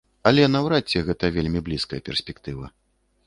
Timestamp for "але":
0.29-0.45